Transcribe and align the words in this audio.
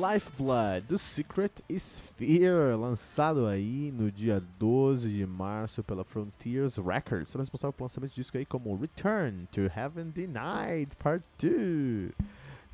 Lifeblood, 0.00 0.86
do 0.86 0.96
Secret 0.96 1.62
Sphere, 1.68 2.74
lançado 2.78 3.46
aí 3.46 3.92
no 3.92 4.10
dia 4.10 4.42
12 4.58 5.08
de 5.08 5.26
março 5.26 5.84
pela 5.84 6.02
Frontiers 6.04 6.76
Records, 6.76 7.30
sendo 7.30 7.42
responsável 7.42 7.72
pelo 7.72 7.84
lançamento 7.84 8.14
disso 8.14 8.30
aí 8.34 8.46
como 8.46 8.74
Return 8.74 9.46
to 9.52 9.60
Heaven 9.62 10.10
Denied 10.10 10.96
Part 10.98 11.24
2, 11.38 12.12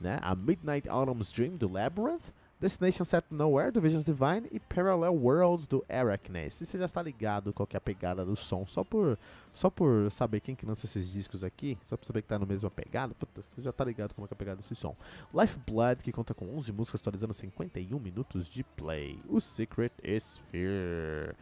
né? 0.00 0.18
A 0.22 0.34
Midnight 0.34 0.88
Autumn's 0.88 1.32
Dream 1.32 1.56
do 1.56 1.68
Labyrinth, 1.70 2.22
Destination 2.60 3.04
Set 3.04 3.24
Nowhere 3.30 3.70
do 3.70 3.80
Visions 3.80 4.02
Divine 4.02 4.48
e 4.50 4.58
Parallel 4.58 5.14
Worlds 5.14 5.64
do 5.68 5.84
Arachnes. 5.88 6.60
E 6.60 6.66
você 6.66 6.76
já 6.76 6.86
está 6.86 7.00
ligado 7.00 7.52
qual 7.52 7.68
que 7.68 7.76
é 7.76 7.78
a 7.78 7.80
pegada 7.80 8.24
do 8.24 8.34
som, 8.34 8.66
só 8.66 8.82
por, 8.82 9.16
só 9.54 9.70
por 9.70 10.10
saber 10.10 10.40
quem 10.40 10.56
que 10.56 10.66
lança 10.66 10.84
esses 10.84 11.12
discos 11.12 11.44
aqui, 11.44 11.78
só 11.84 11.96
por 11.96 12.04
saber 12.04 12.22
que 12.22 12.28
tá 12.28 12.36
no 12.36 12.46
mesmo 12.46 12.68
pegada, 12.68 13.14
puta, 13.14 13.44
você 13.54 13.62
já 13.62 13.70
está 13.70 13.84
ligado 13.84 14.12
como 14.12 14.26
é, 14.26 14.28
é 14.28 14.34
a 14.34 14.36
pegada 14.36 14.56
desse 14.56 14.74
som. 14.74 14.96
Lifeblood, 15.32 16.02
que 16.02 16.10
conta 16.10 16.34
com 16.34 16.46
11 16.56 16.72
músicas 16.72 17.00
atualizando 17.00 17.32
51 17.32 17.96
minutos 18.00 18.48
de 18.48 18.64
play. 18.64 19.20
O 19.28 19.40
Secret 19.40 19.92
Sphere 20.18 21.36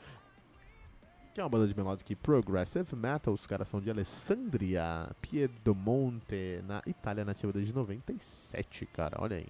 que 1.33 1.41
é 1.41 1.43
uma 1.43 1.51
banda 1.51 1.69
de 1.69 1.77
melodic 1.77 2.15
progressive 2.17 2.97
metal. 2.97 3.35
Os 3.35 3.47
caras 3.47 3.69
são 3.69 3.79
de 3.79 3.91
Alessandria, 3.91 5.11
Piedemonte, 5.21 6.63
na 6.67 6.83
Itália, 6.87 7.27
nativa 7.27 7.53
desde 7.53 7.75
97, 7.75 8.87
cara. 8.87 9.19
Olha 9.21 9.37
aí 9.37 9.47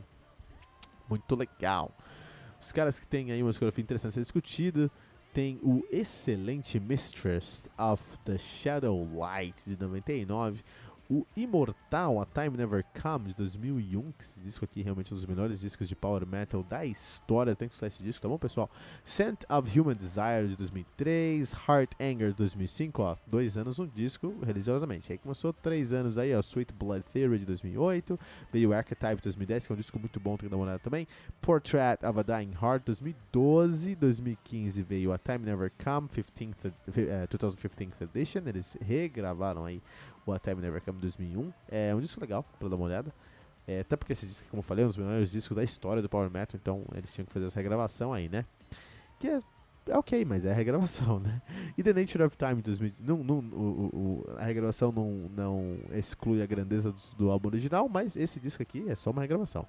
muito 1.09 1.35
legal. 1.35 1.97
Os 2.61 2.73
caras 2.73 2.99
que 2.99 3.07
tem 3.07 3.31
aí 3.33 3.43
uma 3.43 3.51
escolha 3.51 3.73
interessante 3.77 4.11
a 4.11 4.15
ser 4.15 4.21
discutida. 4.21 4.91
Tem 5.33 5.61
o 5.63 5.87
excelente 5.91 6.81
Mistress 6.81 7.69
of 7.79 8.03
the 8.25 8.39
Shadow 8.39 9.07
Light 9.15 9.69
de 9.69 9.77
99, 9.79 10.65
o 11.09 11.27
Imortal, 11.37 12.21
A 12.21 12.27
Time 12.27 12.57
Never 12.57 12.85
Comes, 13.01 13.29
de 13.29 13.37
2001, 13.37 14.13
que 14.13 14.25
esse 14.25 14.41
disco 14.41 14.65
aqui 14.65 14.81
é 14.81 14.85
realmente 14.85 15.13
um 15.13 15.17
dos 15.17 15.27
melhores 15.27 15.61
discos 15.61 15.89
de 15.89 15.95
power 15.95 16.27
metal 16.27 16.63
da 16.63 16.85
história, 16.85 17.55
tem 17.55 17.69
que 17.69 17.75
estudar 17.75 17.89
esse 17.89 18.03
disco, 18.03 18.23
tá 18.23 18.29
bom, 18.29 18.39
pessoal? 18.39 18.71
Scent 19.05 19.45
of 19.49 19.79
Human 19.79 19.95
Desire, 19.95 20.49
de 20.49 20.57
2003, 20.57 21.53
Heart 21.53 21.93
Anger, 22.01 22.31
de 22.31 22.37
2005, 22.37 23.03
ó, 23.03 23.17
dois 23.27 23.57
anos 23.57 23.79
um 23.79 23.87
disco, 23.87 24.35
religiosamente. 24.45 25.13
Aí 25.13 25.19
começou 25.19 25.53
três 25.53 25.93
anos 25.93 26.19
aí, 26.19 26.35
ó, 26.35 26.41
Sweet 26.41 26.73
Blood 26.73 27.05
Theory, 27.13 27.39
de 27.39 27.47
2008, 27.47 28.19
veio 28.53 28.73
Archetype, 28.73 29.17
de 29.17 29.23
2010, 29.23 29.67
que 29.67 29.73
é 29.73 29.75
um 29.75 29.79
disco 29.79 29.99
muito 29.99 30.19
bom, 30.19 30.37
tem 30.37 30.49
que 30.49 30.51
dar 30.51 30.57
uma 30.57 30.65
olhada 30.65 30.81
também, 30.81 31.07
Portrait 31.41 32.05
of 32.05 32.19
a 32.19 32.23
Dying 32.23 32.53
Heart, 32.61 32.85
2012, 32.85 33.95
2015 33.95 34.83
veio 34.83 35.13
A 35.13 35.19
Time 35.19 35.45
Never 35.45 35.71
Come, 35.83 36.09
15th, 36.09 36.67
uh, 36.67 37.29
2015th 37.29 38.03
Edition, 38.03 38.43
eles 38.47 38.77
regravaram 38.81 39.65
aí 39.65 39.81
A 40.33 40.39
Time 40.39 40.61
Never 40.61 40.81
Come 40.83 41.01
2001. 41.01 41.53
É 41.69 41.95
um 41.95 42.01
disco 42.01 42.21
legal 42.21 42.45
pra 42.59 42.69
dar 42.69 42.77
uma 42.77 42.85
olhada. 42.85 43.13
É, 43.67 43.81
até 43.81 43.97
porque 43.97 44.13
esse 44.13 44.27
disco, 44.27 44.47
como 44.49 44.61
eu 44.61 44.63
falei, 44.63 44.85
é 44.85 44.87
um 44.87 44.89
dos 44.89 44.97
melhores 44.97 45.31
discos 45.31 45.57
da 45.57 45.65
história 45.65 46.01
do 46.01 46.09
Power 46.09 46.31
Metal, 46.31 46.59
então 46.61 46.85
eles 46.95 47.13
tinham 47.13 47.27
que 47.27 47.33
fazer 47.33 47.47
essa 47.47 47.59
regravação 47.59 48.13
aí, 48.13 48.29
né? 48.29 48.45
Que 49.19 49.27
é, 49.27 49.41
é 49.89 49.99
ok, 49.99 50.25
mas 50.25 50.45
é 50.45 50.53
a 50.53 50.55
regravação, 50.55 51.19
né? 51.21 51.43
E 51.77 51.83
The 51.83 51.93
Nature 51.93 52.23
of 52.23 52.37
Time 52.37 52.63
2000, 52.63 52.93
não, 53.01 53.25
não, 53.25 53.39
o, 53.39 54.25
o, 54.29 54.37
a 54.39 54.45
regravação 54.45 54.93
não, 54.93 55.29
não 55.35 55.79
exclui 55.93 56.43
a 56.43 56.47
grandeza 56.47 56.93
do, 56.93 57.17
do 57.17 57.31
álbum 57.31 57.49
original, 57.49 57.89
mas 57.89 58.15
esse 58.15 58.39
disco 58.39 58.63
aqui 58.63 58.89
é 58.89 58.95
só 58.95 59.11
uma 59.11 59.23
regravação. 59.23 59.67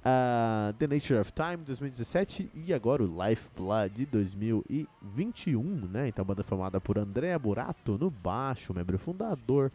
Uh, 0.00 0.72
The 0.78 0.86
Nature 0.86 1.18
of 1.20 1.32
Time 1.32 1.56
2017 1.64 2.50
e 2.54 2.72
agora 2.72 3.02
o 3.02 3.06
Lifeblood 3.06 3.92
de 3.92 4.06
2021, 4.06 5.62
né? 5.88 6.08
Então, 6.08 6.24
banda 6.24 6.44
formada 6.44 6.80
por 6.80 6.96
Andrea 6.96 7.36
Burato 7.38 7.98
no 7.98 8.08
baixo, 8.08 8.72
membro 8.72 8.98
fundador, 8.98 9.72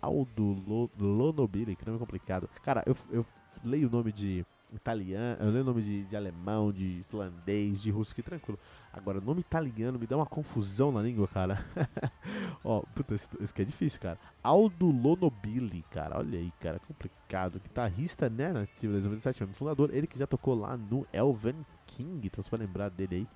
Aldo 0.00 0.90
Lonobili, 0.98 1.74
que 1.74 1.84
nome 1.84 1.98
complicado. 1.98 2.48
Cara, 2.62 2.84
eu, 2.86 2.96
eu 3.10 3.26
leio 3.64 3.88
o 3.88 3.90
nome 3.90 4.12
de 4.12 4.46
italiano, 4.76 5.42
eu 5.42 5.50
leio 5.50 5.64
nome 5.64 5.82
de, 5.82 6.04
de, 6.04 6.16
alemão, 6.16 6.72
de 6.72 6.84
islandês, 7.00 7.82
de 7.82 7.90
russo, 7.90 8.14
que 8.14 8.22
tranquilo. 8.22 8.58
Agora, 8.92 9.20
nome 9.20 9.40
italiano 9.40 9.98
me 9.98 10.06
dá 10.06 10.16
uma 10.16 10.26
confusão 10.26 10.90
na 10.92 11.02
língua, 11.02 11.28
cara. 11.28 11.64
Ó, 12.64 12.80
puta, 12.94 13.14
isso, 13.14 13.54
que 13.54 13.62
é 13.62 13.64
difícil, 13.64 14.00
cara. 14.00 14.18
Aldo 14.42 14.86
Lonobili, 14.86 15.84
cara, 15.90 16.18
olha 16.18 16.38
aí, 16.38 16.52
cara, 16.60 16.78
complicado. 16.80 17.60
Guitarrista, 17.60 18.28
né, 18.28 18.52
nativo 18.52 18.94
de 18.94 19.00
2017, 19.00 19.54
fundador, 19.54 19.90
ele 19.92 20.06
que 20.06 20.18
já 20.18 20.26
tocou 20.26 20.54
lá 20.54 20.76
no 20.76 21.06
Elven 21.12 21.56
King, 21.86 22.26
então 22.26 22.42
você 22.42 22.50
vai 22.50 22.60
lembrar 22.60 22.88
dele 22.90 23.16
aí. 23.16 23.28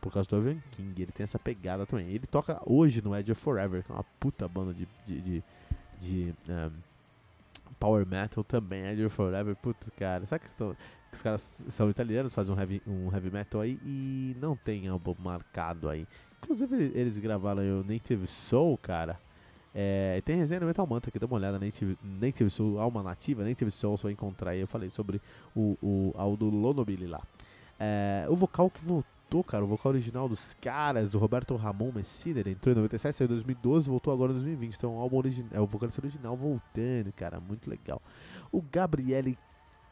Por 0.00 0.12
causa 0.12 0.28
do 0.28 0.36
Elven 0.36 0.62
King, 0.70 1.02
ele 1.02 1.12
tem 1.12 1.24
essa 1.24 1.38
pegada 1.38 1.84
também. 1.86 2.08
Ele 2.08 2.26
toca 2.26 2.60
hoje 2.64 3.02
no 3.02 3.14
Edge 3.14 3.32
of 3.32 3.40
Forever, 3.40 3.84
que 3.84 3.92
é 3.92 3.94
uma 3.94 4.04
puta 4.18 4.48
banda 4.48 4.72
de, 4.72 4.88
de, 5.04 5.20
de, 5.20 5.44
de 6.00 6.34
um, 6.48 6.70
power 7.80 8.06
metal 8.06 8.44
também, 8.44 9.04
of 9.04 9.14
Forever, 9.16 9.56
putz, 9.56 9.88
cara, 9.96 10.24
sabe 10.26 10.44
que, 10.44 10.50
estão, 10.50 10.76
que 11.10 11.16
os 11.16 11.22
caras 11.22 11.62
são 11.70 11.88
italianos, 11.88 12.34
fazem 12.34 12.54
um 12.54 12.58
heavy, 12.60 12.82
um 12.86 13.12
heavy 13.12 13.30
metal 13.30 13.62
aí 13.62 13.80
e 13.82 14.36
não 14.38 14.54
tem 14.54 14.86
álbum 14.86 15.16
marcado 15.18 15.88
aí. 15.88 16.06
Inclusive 16.42 16.92
eles 16.94 17.18
gravaram 17.18 17.62
o 17.62 17.82
Native 17.82 18.26
Soul, 18.26 18.78
cara. 18.78 19.18
É, 19.74 20.20
tem 20.24 20.36
resenha 20.36 20.60
no 20.60 20.66
Metal 20.66 20.86
Mantra 20.86 21.10
aqui, 21.10 21.18
dá 21.18 21.26
uma 21.26 21.36
olhada, 21.36 21.58
Native, 21.58 21.96
Native 22.02 22.50
Soul, 22.50 22.78
alma 22.80 23.02
nativa, 23.02 23.44
Native 23.44 23.70
Soul, 23.70 23.96
vai 23.96 24.12
encontrar 24.12 24.50
aí. 24.50 24.60
Eu 24.60 24.66
falei 24.66 24.90
sobre 24.90 25.20
o, 25.54 25.78
o 25.80 26.12
Aldo 26.16 26.50
Lonobili 26.50 27.06
lá. 27.06 27.22
É, 27.78 28.26
o 28.28 28.36
vocal 28.36 28.68
que 28.68 28.84
voltou, 28.84 29.04
cara, 29.44 29.64
o 29.64 29.68
vocal 29.68 29.92
original 29.92 30.28
dos 30.28 30.54
caras, 30.54 31.14
o 31.14 31.18
Roberto 31.18 31.54
Ramon 31.56 31.92
Messina, 31.92 32.40
ele 32.40 32.50
entrou 32.50 32.72
em 32.72 32.76
97, 32.76 33.16
saiu 33.16 33.26
em 33.26 33.28
2012, 33.28 33.88
voltou 33.88 34.12
agora 34.12 34.32
em 34.32 34.34
2020. 34.34 34.74
Então, 34.74 34.98
álbum 34.98 35.18
original, 35.18 35.50
é 35.52 35.60
o 35.60 35.66
vocalista 35.66 36.00
original 36.00 36.36
voltando, 36.36 37.12
cara, 37.12 37.38
muito 37.38 37.70
legal. 37.70 38.02
O 38.50 38.60
Gabriele 38.60 39.38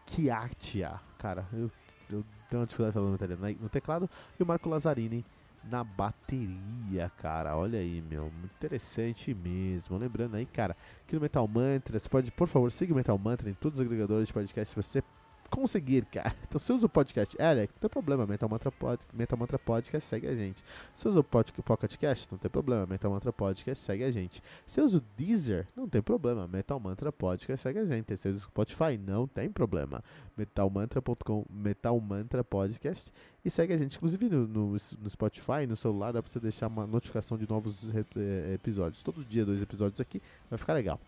Chiatia, 0.06 1.00
cara, 1.18 1.46
eu, 1.52 1.70
eu 2.10 2.24
tenho 2.50 2.60
uma 2.60 2.66
dificuldade 2.66 2.94
falando 2.94 3.14
italiano, 3.14 3.42
né? 3.42 3.56
no 3.60 3.68
teclado, 3.68 4.10
e 4.38 4.42
o 4.42 4.46
Marco 4.46 4.68
Lazzarini 4.68 5.24
na 5.64 5.84
bateria, 5.84 7.10
cara. 7.18 7.56
Olha 7.56 7.78
aí, 7.78 8.02
meu, 8.08 8.32
interessante 8.44 9.34
mesmo. 9.34 9.96
Lembrando 9.98 10.36
aí, 10.36 10.46
cara, 10.46 10.76
que 11.06 11.14
no 11.14 11.20
Metal 11.20 11.46
Mantra, 11.46 11.98
você 11.98 12.08
pode, 12.08 12.30
por 12.30 12.48
favor, 12.48 12.72
siga 12.72 12.92
o 12.92 12.96
Metal 12.96 13.18
Mantra 13.18 13.50
em 13.50 13.54
todos 13.54 13.78
os 13.78 13.84
agregadores 13.84 14.28
de 14.28 14.34
podcast 14.34 14.70
se 14.70 14.76
você 14.76 15.02
conseguir, 15.50 16.04
cara. 16.06 16.34
Então, 16.48 16.58
se 16.58 16.72
usa 16.72 16.86
o 16.86 16.88
podcast 16.88 17.36
Eric, 17.40 17.74
não 17.74 17.80
tem 17.80 17.90
problema. 17.90 18.26
Metal 18.26 18.48
Mantra, 18.48 18.72
Pod, 18.72 18.98
Metal 19.12 19.38
Mantra 19.38 19.58
Podcast, 19.58 20.08
segue 20.08 20.26
a 20.26 20.34
gente. 20.34 20.64
Se 20.94 21.06
usa 21.06 21.20
o 21.20 21.24
Pocket 21.24 21.96
Cast, 21.96 22.28
não 22.30 22.38
tem 22.38 22.50
problema. 22.50 22.86
Metal 22.86 23.10
Mantra 23.10 23.32
Podcast, 23.32 23.84
segue 23.84 24.04
a 24.04 24.10
gente. 24.10 24.42
Se 24.66 24.80
usa 24.80 24.98
o 24.98 25.02
Deezer, 25.16 25.66
não 25.76 25.86
tem 25.86 26.00
problema. 26.00 26.48
Metal 26.48 26.80
Mantra 26.80 27.12
Podcast, 27.12 27.62
segue 27.62 27.78
a 27.80 27.84
gente. 27.84 28.16
Se 28.16 28.28
usa 28.28 28.38
o 28.38 28.40
Spotify, 28.40 28.96
não 28.98 29.26
tem 29.26 29.50
problema. 29.50 30.02
Metalmantra.com, 30.36 31.44
Metal 31.50 32.00
Mantra 32.00 32.42
Podcast 32.42 33.12
e 33.44 33.50
segue 33.50 33.72
a 33.72 33.76
gente. 33.76 33.96
Inclusive 33.96 34.28
no, 34.28 34.46
no, 34.46 34.70
no, 34.72 35.10
Spotify, 35.10 35.66
no 35.66 35.76
celular, 35.76 36.12
dá 36.12 36.22
pra 36.22 36.30
você 36.30 36.40
deixar 36.40 36.68
uma 36.68 36.86
notificação 36.86 37.36
de 37.36 37.48
novos 37.48 37.90
eh, 37.94 38.54
episódios. 38.54 39.02
Todo 39.02 39.24
dia, 39.24 39.44
dois 39.44 39.60
episódios 39.60 40.00
aqui, 40.00 40.22
vai 40.48 40.58
ficar 40.58 40.74
legal. 40.74 41.00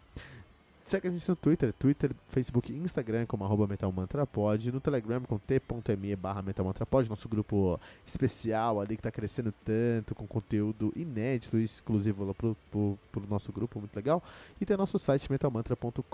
Segue 0.84 1.06
a 1.06 1.10
gente 1.10 1.28
no 1.28 1.36
Twitter, 1.36 1.72
Twitter, 1.72 2.10
Facebook 2.28 2.72
e 2.72 2.76
Instagram 2.76 3.24
como 3.26 3.44
arroba 3.44 3.66
metalmantrapod, 3.66 4.72
no 4.72 4.80
Telegram 4.80 5.20
com 5.22 5.38
t.me 5.38 6.16
barra 6.16 6.42
metalmantrapod, 6.42 7.08
nosso 7.08 7.28
grupo 7.28 7.78
especial 8.04 8.80
ali 8.80 8.96
que 8.96 9.02
tá 9.02 9.10
crescendo 9.10 9.54
tanto, 9.64 10.14
com 10.14 10.26
conteúdo 10.26 10.92
inédito 10.96 11.58
e 11.58 11.64
exclusivo 11.64 12.24
lá 12.24 12.34
pro, 12.34 12.56
pro, 12.70 12.98
pro 13.12 13.26
nosso 13.28 13.52
grupo, 13.52 13.78
muito 13.78 13.94
legal. 13.94 14.22
E 14.60 14.66
tem 14.66 14.76
nosso 14.76 14.98
site 14.98 15.30
metalmantra.com.br. 15.30 16.04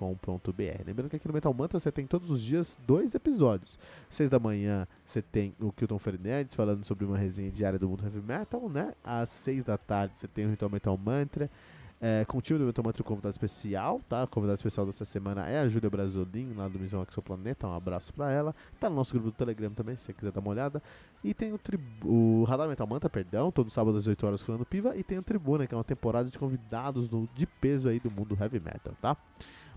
Lembrando 0.85 1.09
que 1.09 1.17
aqui 1.17 1.29
no 1.29 1.35
Metal 1.35 1.55
Mantra 1.55 1.81
você 1.81 1.91
tem 1.91 2.07
todos 2.07 2.31
os 2.31 2.43
dias 2.43 2.79
dois 2.87 3.15
episódios. 3.15 3.79
Seis 4.11 4.29
da 4.29 4.39
manhã 4.39 4.87
você 5.07 5.23
tem 5.23 5.55
o 5.59 5.73
Kilton 5.73 5.99
Fernandes 5.99 6.55
falando 6.55 6.85
sobre 6.85 7.05
uma 7.05 7.17
resenha 7.17 7.51
diária 7.51 7.79
do 7.79 7.89
mundo 7.89 8.05
heavy 8.05 8.21
metal, 8.21 8.69
né? 8.69 8.93
Às 9.03 9.31
seis 9.31 9.65
da 9.65 9.79
tarde 9.79 10.15
você 10.17 10.29
tem 10.29 10.45
o 10.45 10.51
Ritual 10.51 10.71
Metal 10.71 10.99
Mantra. 10.99 11.51
É, 11.99 12.27
com 12.27 12.37
o 12.37 12.43
time 12.43 12.59
do 12.59 12.67
Metal 12.67 12.85
Mantra 12.85 13.03
convidado 13.03 13.33
especial, 13.33 14.03
tá? 14.07 14.25
O 14.25 14.29
convidado 14.29 14.57
especial 14.57 14.85
dessa 14.85 15.05
semana 15.05 15.49
é 15.49 15.61
a 15.61 15.69
Júlia 15.69 15.89
Brasolin, 15.89 16.53
lá 16.55 16.69
do 16.69 16.79
Missão 16.79 17.05
Exoplaneta. 17.11 17.67
Um 17.67 17.73
abraço 17.73 18.13
pra 18.13 18.31
ela. 18.31 18.55
Tá 18.79 18.91
no 18.91 18.97
nosso 18.97 19.13
grupo 19.13 19.31
do 19.31 19.33
Telegram 19.33 19.71
também, 19.71 19.97
se 19.97 20.05
você 20.05 20.13
quiser 20.13 20.31
dar 20.31 20.41
uma 20.41 20.51
olhada. 20.51 20.83
E 21.25 21.33
tem 21.33 21.53
o, 21.53 21.61
o 22.05 22.45
Radar 22.45 22.69
Metal 22.69 22.87
Mantra, 22.87 23.09
perdão, 23.09 23.51
todo 23.51 23.71
sábado 23.71 23.97
às 23.97 24.07
8 24.07 24.27
horas 24.27 24.43
falando 24.43 24.67
Piva. 24.67 24.95
E 24.95 25.03
tem 25.03 25.17
o 25.19 25.23
Tribuna, 25.23 25.67
que 25.67 25.75
é 25.75 25.77
uma 25.77 25.85
temporada 25.85 26.29
de 26.29 26.39
convidados 26.39 27.09
do, 27.09 27.27
de 27.35 27.47
peso 27.47 27.89
aí 27.89 27.99
do 27.99 28.11
mundo 28.11 28.37
heavy 28.39 28.61
metal, 28.61 28.95
tá? 29.01 29.17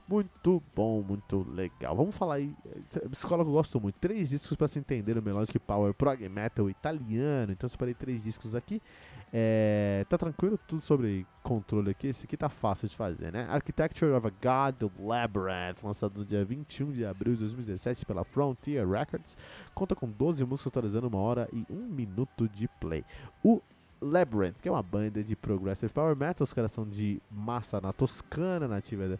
Muito 0.09 0.61
bom, 0.75 1.03
muito 1.03 1.45
legal. 1.51 1.95
Vamos 1.95 2.17
falar 2.17 2.35
aí. 2.35 2.51
Escola 3.11 3.43
que 3.43 3.49
eu 3.49 3.53
gosto 3.53 3.79
muito. 3.79 3.95
Três 3.99 4.29
discos 4.29 4.57
para 4.57 4.67
se 4.67 4.79
entender 4.79 5.15
o 5.15 5.21
Melodic 5.21 5.59
Power 5.59 5.93
Prog 5.93 6.27
Metal 6.27 6.67
italiano. 6.67 7.51
Então 7.51 7.69
separei 7.69 7.93
três 7.93 8.23
discos 8.23 8.55
aqui. 8.55 8.81
É, 9.31 10.05
tá 10.09 10.17
tranquilo? 10.17 10.59
Tudo 10.67 10.81
sobre 10.81 11.25
controle 11.43 11.91
aqui. 11.91 12.07
Esse 12.07 12.25
aqui 12.25 12.35
tá 12.35 12.49
fácil 12.49 12.87
de 12.87 12.95
fazer, 12.95 13.31
né? 13.31 13.47
Architecture 13.49 14.11
of 14.11 14.27
a 14.27 14.29
God, 14.29 14.75
The 14.75 14.89
Labyrinth, 15.03 15.83
lançado 15.83 16.17
no 16.17 16.25
dia 16.25 16.43
21 16.43 16.91
de 16.91 17.05
abril 17.05 17.33
de 17.33 17.41
2017 17.41 18.05
pela 18.05 18.23
Frontier 18.23 18.87
Records. 18.87 19.37
Conta 19.75 19.95
com 19.95 20.09
12 20.09 20.43
músicas 20.45 20.71
atualizando 20.71 21.07
uma 21.07 21.19
hora 21.19 21.47
e 21.53 21.65
um 21.69 21.87
minuto 21.87 22.49
de 22.49 22.67
play. 22.79 23.05
O 23.43 23.61
Labyrinth, 24.01 24.55
que 24.61 24.67
é 24.67 24.71
uma 24.71 24.81
banda 24.81 25.23
de 25.23 25.35
progressive 25.35 25.93
power 25.93 26.15
metal, 26.15 26.43
os 26.43 26.53
caras 26.53 26.71
são 26.71 26.87
de 26.87 27.21
massa 27.29 27.79
na 27.79 27.93
Toscana, 27.93 28.67
nativa 28.67 29.19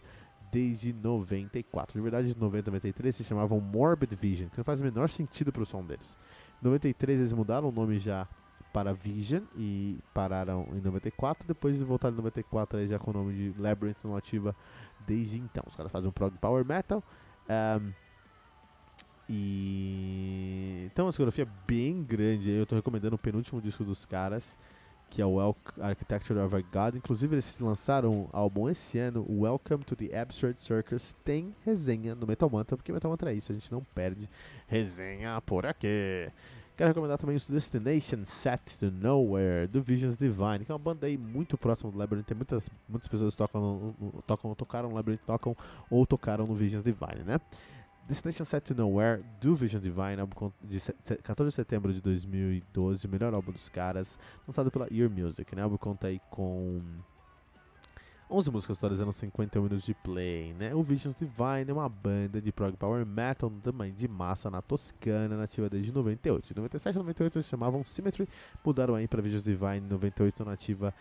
desde 0.50 0.92
94. 0.92 1.96
De 1.96 2.02
verdade, 2.02 2.34
de 2.34 2.40
90 2.40 2.70
93 2.70 3.14
se 3.14 3.24
chamavam 3.24 3.60
Morbid 3.60 4.16
Vision, 4.16 4.48
que 4.48 4.58
não 4.58 4.64
faz 4.64 4.80
o 4.80 4.84
menor 4.84 5.08
sentido 5.08 5.52
pro 5.52 5.64
som 5.64 5.84
deles. 5.84 6.16
Em 6.60 6.64
93 6.64 7.20
eles 7.20 7.32
mudaram 7.32 7.68
o 7.68 7.72
nome 7.72 7.98
já 7.98 8.26
para 8.72 8.92
Vision 8.92 9.42
e 9.56 9.98
pararam 10.14 10.66
em 10.72 10.80
94. 10.80 11.46
Depois 11.46 11.78
de 11.78 11.84
voltar 11.84 12.10
em 12.10 12.14
94 12.14 12.78
aí 12.78 12.86
já 12.86 12.98
com 12.98 13.10
o 13.10 13.14
nome 13.14 13.34
de 13.34 13.60
Labyrinth 13.60 13.98
não 14.04 14.16
ativa 14.16 14.54
desde 15.06 15.38
então. 15.38 15.64
Os 15.66 15.76
caras 15.76 15.90
fazem 15.90 16.08
um 16.08 16.12
prog 16.12 16.36
power 16.38 16.64
metal. 16.64 17.02
Um, 17.48 17.92
e 19.28 20.88
então 20.92 21.04
uma 21.04 21.10
discografia 21.10 21.46
bem 21.66 22.02
grande. 22.02 22.50
Eu 22.50 22.64
estou 22.64 22.76
recomendando 22.76 23.14
o 23.14 23.18
penúltimo 23.18 23.60
disco 23.60 23.84
dos 23.84 24.04
caras, 24.04 24.58
que 25.08 25.22
é 25.22 25.26
o 25.26 25.38
Architecture 25.80 26.38
of 26.40 26.56
a 26.56 26.60
God. 26.60 26.96
Inclusive 26.96 27.34
eles 27.34 27.58
lançaram 27.60 28.12
um 28.12 28.28
álbum 28.32 28.68
esse 28.68 28.98
ano, 28.98 29.24
Welcome 29.28 29.84
to 29.84 29.94
the 29.94 30.18
Absurd 30.18 30.62
Circus. 30.62 31.12
Tem 31.24 31.54
resenha 31.64 32.14
no 32.14 32.26
Metal 32.26 32.50
Mantra, 32.50 32.76
porque 32.76 32.92
Metal 32.92 33.10
Mantra 33.10 33.32
é 33.32 33.36
isso, 33.36 33.52
a 33.52 33.54
gente 33.54 33.70
não 33.70 33.84
perde 33.94 34.28
resenha 34.66 35.40
por 35.40 35.64
aqui. 35.64 36.28
Quero 36.80 36.88
recomendar 36.88 37.18
também 37.18 37.36
o 37.36 37.52
Destination 37.52 38.24
Set 38.24 38.78
to 38.78 38.90
Nowhere, 38.90 39.66
do 39.66 39.82
Visions 39.82 40.16
Divine, 40.16 40.64
que 40.64 40.72
é 40.72 40.74
uma 40.74 40.78
banda 40.78 41.06
aí 41.06 41.18
muito 41.18 41.58
próxima 41.58 41.90
do 41.90 41.98
Labyrinth. 41.98 42.24
Tem 42.24 42.34
muitas, 42.34 42.70
muitas 42.88 43.06
pessoas 43.06 43.34
tocam, 43.36 43.94
tocam, 44.26 44.54
tocaram 44.54 44.88
no 44.88 44.94
Labyrinth, 44.94 45.20
tocam 45.26 45.54
ou 45.90 46.06
tocaram 46.06 46.46
no 46.46 46.54
Visions 46.54 46.82
Divine, 46.82 47.22
né? 47.22 47.38
Destination 48.08 48.46
Set 48.46 48.64
to 48.64 48.74
Nowhere, 48.74 49.22
do 49.42 49.54
Vision 49.54 49.78
Divine, 49.78 50.22
álbum 50.22 50.50
de 50.62 50.80
14 51.22 51.50
de 51.50 51.54
setembro 51.54 51.92
de 51.92 52.00
2012, 52.00 53.06
o 53.06 53.10
melhor 53.10 53.34
álbum 53.34 53.52
dos 53.52 53.68
caras, 53.68 54.16
lançado 54.48 54.70
pela 54.70 54.88
Ear 54.90 55.10
Music, 55.10 55.54
né? 55.54 55.60
O 55.60 55.64
álbum 55.64 55.76
conta 55.76 56.06
aí 56.06 56.18
com 56.30 56.80
11 58.30 58.50
músicas 58.50 58.76
atualizando 58.76 59.12
51 59.12 59.62
minutos 59.62 59.84
de 59.84 59.94
play, 59.94 60.54
né? 60.54 60.74
O 60.74 60.82
Visions 60.82 61.16
Divine 61.16 61.68
é 61.68 61.72
uma 61.72 61.88
banda 61.88 62.40
de 62.40 62.52
prog 62.52 62.76
power 62.76 63.04
metal 63.04 63.50
também 63.62 63.92
de 63.92 64.06
massa 64.06 64.48
na 64.48 64.62
Toscana, 64.62 65.36
nativa 65.36 65.68
desde 65.68 65.92
98. 65.92 66.52
Em 66.52 66.56
97 66.56 66.94
e 66.94 66.98
98 66.98 67.38
eles 67.38 67.48
chamavam 67.48 67.84
Symmetry, 67.84 68.28
mudaram 68.64 68.94
aí 68.94 69.08
para 69.08 69.20
Visions 69.20 69.42
Divine 69.42 69.80
98 69.80 70.44
nativa 70.44 70.94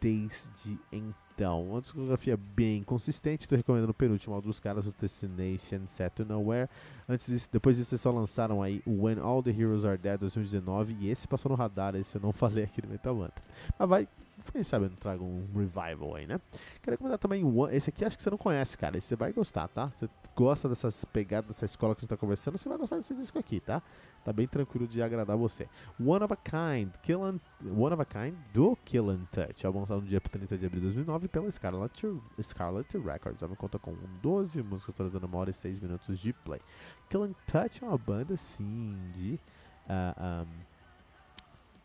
desde 0.00 0.78
então. 0.92 1.25
Uma 1.44 1.80
discografia 1.80 2.36
bem 2.36 2.82
consistente, 2.82 3.42
estou 3.42 3.56
recomendando 3.56 3.90
o 3.90 3.94
penúltimo 3.94 4.34
álbum 4.34 4.48
dos 4.48 4.60
caras, 4.60 4.86
o 4.86 4.94
Destination 4.98 5.86
Set 5.88 6.12
to 6.14 6.24
Nowhere. 6.24 6.68
Antes 7.08 7.26
disso, 7.26 7.48
depois 7.52 7.76
disso, 7.76 7.94
eles 7.94 8.00
só 8.00 8.10
lançaram 8.10 8.62
aí 8.62 8.82
o 8.86 9.04
When 9.04 9.18
All 9.18 9.42
the 9.42 9.50
Heroes 9.50 9.84
Are 9.84 9.98
Dead 9.98 10.18
2019 10.18 10.96
e 11.00 11.10
esse 11.10 11.28
passou 11.28 11.50
no 11.50 11.56
radar, 11.56 11.94
esse 11.94 12.16
eu 12.16 12.20
não 12.20 12.32
falei 12.34 12.64
aqui 12.64 12.82
no 12.82 12.88
Metal 12.88 13.14
Mantra. 13.14 13.42
Mas 13.78 13.88
vai 13.88 14.08
quem 14.52 14.62
sabe 14.62 14.86
eu 14.86 14.90
não 14.90 14.96
trago 14.96 15.24
um 15.24 15.46
revival 15.54 16.14
aí, 16.14 16.26
né? 16.26 16.40
Quero 16.82 16.94
recomendar 16.94 17.18
também. 17.18 17.42
Esse 17.72 17.90
aqui 17.90 18.04
acho 18.04 18.16
que 18.16 18.22
você 18.22 18.30
não 18.30 18.38
conhece, 18.38 18.76
cara. 18.76 18.96
Esse 18.96 19.08
você 19.08 19.16
vai 19.16 19.32
gostar, 19.32 19.68
tá? 19.68 19.90
Você 19.96 20.08
gosta 20.34 20.68
dessas 20.68 21.04
pegadas 21.04 21.48
dessa 21.48 21.64
escola 21.64 21.94
que 21.94 22.00
a 22.00 22.02
gente 22.02 22.10
tá 22.10 22.16
conversando, 22.16 22.58
você 22.58 22.68
vai 22.68 22.78
gostar 22.78 22.96
desse 22.96 23.14
disco 23.14 23.38
aqui, 23.38 23.60
tá? 23.60 23.82
Tá 24.24 24.32
bem 24.32 24.46
tranquilo 24.46 24.86
de 24.86 25.00
agradar 25.00 25.36
você. 25.36 25.68
One 26.00 26.24
of 26.24 26.32
a 26.32 26.36
Kind, 26.36 26.90
Kill 27.02 27.24
and, 27.24 27.38
One 27.64 27.94
of 27.94 28.02
a 28.02 28.04
Kind 28.04 28.34
do 28.52 28.76
Kill 28.84 29.10
and 29.10 29.26
Touch. 29.30 29.64
Álbum 29.64 29.80
lançado 29.80 30.00
no 30.00 30.06
dia 30.06 30.20
30 30.20 30.58
de 30.58 30.66
abril 30.66 30.80
de 30.80 30.86
2009 30.86 31.25
pela 31.28 31.50
Scarlet, 31.50 32.20
Scarlet 32.40 32.98
Records. 32.98 33.42
A 33.42 33.48
conta 33.48 33.78
com 33.78 33.96
12 34.22 34.62
músicas 34.62 34.94
atualizando 34.94 35.26
uma 35.26 35.38
hora 35.38 35.50
e 35.50 35.54
6 35.54 35.80
minutos 35.80 36.18
de 36.18 36.32
play. 36.32 36.60
Kill 37.08 37.24
and 37.24 37.34
Touch 37.46 37.82
é 37.82 37.86
uma 37.86 37.98
banda, 37.98 38.34
assim, 38.34 38.96
de. 39.14 39.34
Uh, 39.34 39.40
ah, 39.88 40.44
um, 40.44 40.76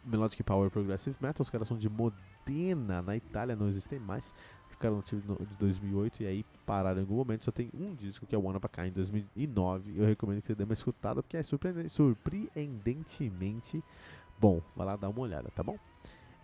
Melodic 0.04 0.44
Power 0.44 0.70
Progressive 0.70 1.16
Metal. 1.22 1.42
Os 1.42 1.50
caras 1.50 1.66
são 1.68 1.78
de 1.78 1.90
Modena, 1.90 3.02
na 3.02 3.16
Itália, 3.16 3.56
não 3.56 3.70
existem 3.70 3.98
mais. 4.00 4.34
Ficaram 4.70 4.96
no 4.96 5.04
de 5.46 5.58
2008 5.60 6.24
e 6.24 6.28
aí 6.28 6.44
pararam 6.66 6.98
em 6.98 7.02
algum 7.02 7.16
momento. 7.16 7.46
Só 7.46 7.52
tem 7.52 7.70
um 7.74 7.94
disco 7.94 8.26
que 8.26 8.34
é 8.34 8.38
One 8.38 8.58
of 8.58 8.66
a 8.66 8.70
Kind 8.70 8.88
em 8.88 8.94
2009. 8.94 9.94
Eu 9.96 10.06
recomendo 10.06 10.42
que 10.42 10.48
você 10.48 10.56
dê 10.56 10.64
uma 10.64 10.74
escutada 10.74 11.22
porque 11.22 11.38
é 11.38 11.44
surpreendentemente 11.44 13.84
bom. 14.40 14.60
Vai 14.76 14.88
lá 14.88 14.96
dar 14.96 15.10
uma 15.10 15.22
olhada, 15.22 15.52
tá 15.56 15.62
bom? 15.62 15.78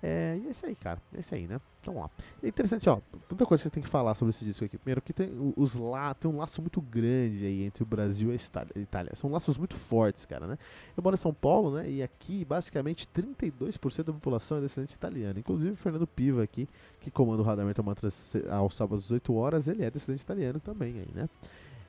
É, 0.01 0.37
e 0.41 0.47
é 0.47 0.51
isso 0.51 0.65
aí, 0.65 0.75
cara. 0.75 1.01
É 1.13 1.19
isso 1.19 1.33
aí, 1.33 1.47
né? 1.47 1.59
Então 1.81 1.99
lá. 1.99 2.09
É 2.43 2.47
interessante, 2.47 2.87
ó. 2.89 2.99
Muita 3.29 3.45
coisa 3.45 3.61
que 3.61 3.69
você 3.69 3.73
tem 3.73 3.83
que 3.83 3.89
falar 3.89 4.13
sobre 4.13 4.29
esse 4.29 4.45
disco 4.45 4.63
aqui. 4.63 4.77
Primeiro 4.77 5.01
que 5.01 5.13
tem 5.13 5.31
os 5.55 5.73
lá, 5.73 6.13
tem 6.13 6.29
um 6.29 6.37
laço 6.37 6.61
muito 6.61 6.81
grande 6.81 7.45
aí 7.45 7.63
entre 7.63 7.83
o 7.83 7.85
Brasil 7.85 8.31
e 8.31 8.33
a 8.33 8.79
Itália. 8.79 9.15
São 9.15 9.31
laços 9.31 9.57
muito 9.57 9.75
fortes, 9.75 10.25
cara, 10.25 10.45
né? 10.45 10.57
Eu 10.95 11.01
moro 11.01 11.15
em 11.15 11.19
São 11.19 11.33
Paulo, 11.33 11.75
né? 11.75 11.89
E 11.89 12.03
aqui, 12.03 12.45
basicamente, 12.45 13.07
32% 13.07 14.03
da 14.03 14.13
população 14.13 14.59
é 14.59 14.61
descendente 14.61 14.93
italiana. 14.93 15.39
Inclusive 15.39 15.71
o 15.71 15.77
Fernando 15.77 16.05
Piva 16.05 16.43
aqui, 16.43 16.69
que 17.01 17.09
comanda 17.09 17.41
o 17.41 17.45
Radar 17.45 17.65
Metal 17.65 17.83
Mantra 17.83 18.09
aos 18.51 18.75
sábados 18.75 19.05
às 19.05 19.09
18 19.09 19.33
horas, 19.33 19.67
ele 19.67 19.83
é 19.83 19.89
descendente 19.89 20.23
italiano 20.23 20.59
também 20.59 20.99
aí, 20.99 21.09
né? 21.13 21.29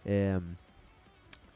É. 0.05 0.41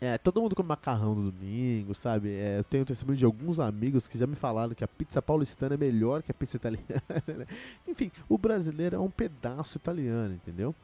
É, 0.05 0.19
todo 0.19 0.43
mundo 0.43 0.57
come 0.57 0.69
macarrão 0.69 1.15
no 1.15 1.31
domingo, 1.31 1.95
sabe? 1.95 2.35
É, 2.35 2.59
eu 2.59 2.65
tenho 2.65 2.85
testemunho 2.85 3.17
de 3.17 3.25
alguns 3.25 3.61
amigos 3.61 4.09
que 4.09 4.19
já 4.19 4.27
me 4.27 4.35
falaram 4.35 4.75
que 4.75 4.83
a 4.83 4.89
pizza 4.89 5.23
paulistana 5.23 5.75
é 5.75 5.79
melhor 5.79 6.25
que 6.25 6.33
a 6.33 6.35
pizza 6.35 6.57
italiana. 6.57 6.83
Né? 7.25 7.47
Enfim, 7.87 8.11
o 8.29 8.37
brasileiro 8.37 8.97
é 8.97 8.99
um 8.99 9.09
pedaço 9.09 9.77
italiano, 9.77 10.35
entendeu? 10.35 10.75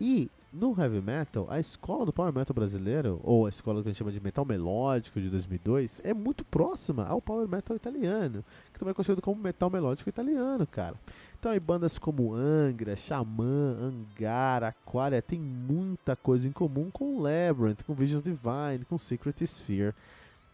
E 0.00 0.30
no 0.52 0.80
heavy 0.80 1.00
metal, 1.00 1.48
a 1.50 1.58
escola 1.58 2.06
do 2.06 2.12
power 2.12 2.32
metal 2.32 2.54
brasileiro, 2.54 3.20
ou 3.24 3.46
a 3.46 3.48
escola 3.48 3.82
que 3.82 3.88
a 3.88 3.90
gente 3.90 3.98
chama 3.98 4.12
de 4.12 4.20
metal 4.20 4.44
melódico 4.44 5.20
de 5.20 5.28
2002, 5.28 6.00
é 6.04 6.14
muito 6.14 6.44
próxima 6.44 7.04
ao 7.04 7.20
power 7.20 7.48
metal 7.48 7.74
italiano, 7.76 8.44
que 8.72 8.78
também 8.78 8.92
é 8.92 8.94
conhecido 8.94 9.20
como 9.20 9.42
metal 9.42 9.68
melódico 9.68 10.08
italiano, 10.08 10.64
cara. 10.68 10.94
Então 11.38 11.52
aí 11.52 11.60
bandas 11.60 11.98
como 11.98 12.34
Angra, 12.34 12.96
Xamã, 12.96 13.76
Angara, 13.80 14.68
Aquaria 14.68 15.22
tem 15.22 15.38
muita 15.38 16.16
coisa 16.16 16.48
em 16.48 16.52
comum 16.52 16.90
com 16.90 17.20
Labyrinth, 17.20 17.84
com 17.86 17.94
Visions 17.94 18.22
Divine, 18.22 18.84
com 18.88 18.98
Secret 18.98 19.40
Sphere 19.46 19.94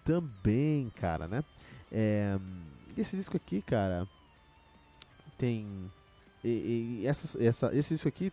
também, 0.04 0.92
cara, 0.96 1.26
né? 1.26 1.42
É, 1.90 2.38
esse 2.98 3.16
disco 3.16 3.36
aqui, 3.36 3.62
cara, 3.62 4.06
tem 5.38 5.90
e, 6.44 7.00
e 7.00 7.06
essa, 7.06 7.42
essa, 7.42 7.74
esse 7.74 7.94
disco 7.94 8.08
aqui 8.08 8.30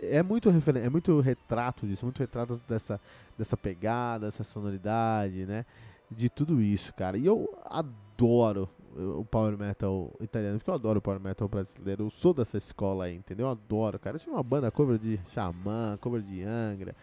é 0.00 0.22
muito 0.22 0.48
é 0.48 0.88
muito 0.88 1.18
retrato 1.20 1.86
disso, 1.86 2.04
muito 2.06 2.20
retrato 2.20 2.60
dessa, 2.68 3.00
dessa 3.36 3.56
pegada, 3.56 4.26
dessa 4.26 4.44
sonoridade, 4.44 5.44
né? 5.44 5.66
De 6.08 6.28
tudo 6.28 6.62
isso, 6.62 6.94
cara. 6.94 7.18
E 7.18 7.26
eu 7.26 7.58
adoro 7.64 8.68
o 8.96 9.24
power 9.24 9.56
metal 9.56 10.12
italiano, 10.20 10.58
porque 10.58 10.70
eu 10.70 10.74
adoro 10.74 10.98
o 10.98 11.02
power 11.02 11.20
metal 11.20 11.48
brasileiro. 11.48 12.04
Eu 12.04 12.10
sou 12.10 12.32
dessa 12.34 12.56
escola 12.56 13.04
aí, 13.04 13.16
entendeu? 13.16 13.46
Eu 13.46 13.50
adoro, 13.50 13.98
cara. 13.98 14.16
Eu 14.16 14.20
tinha 14.20 14.34
uma 14.34 14.42
banda 14.42 14.70
cover 14.70 14.98
de 14.98 15.18
Xamã, 15.28 15.98
cover 16.00 16.22
de 16.22 16.42
Angra, 16.42 16.94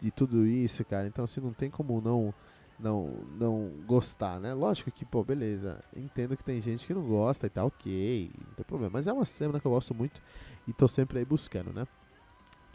de 0.00 0.10
tudo 0.10 0.46
isso, 0.46 0.84
cara. 0.84 1.06
Então, 1.06 1.24
assim, 1.24 1.40
não 1.40 1.52
tem 1.52 1.70
como 1.70 2.00
não 2.00 2.34
não 2.78 3.12
não 3.38 3.70
gostar, 3.86 4.40
né? 4.40 4.54
Lógico 4.54 4.90
que, 4.90 5.04
pô, 5.04 5.22
beleza. 5.22 5.82
Entendo 5.94 6.36
que 6.36 6.44
tem 6.44 6.60
gente 6.60 6.86
que 6.86 6.94
não 6.94 7.02
gosta 7.02 7.46
e 7.46 7.50
tá 7.50 7.64
ok, 7.64 8.30
não 8.46 8.54
tem 8.54 8.64
problema. 8.64 8.92
Mas 8.94 9.06
é 9.06 9.12
uma 9.12 9.24
cena 9.24 9.60
que 9.60 9.66
eu 9.66 9.72
gosto 9.72 9.94
muito 9.94 10.22
e 10.66 10.72
tô 10.72 10.88
sempre 10.88 11.18
aí 11.18 11.24
buscando, 11.24 11.72
né? 11.72 11.86